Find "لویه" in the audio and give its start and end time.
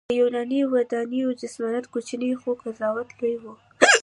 2.95-3.37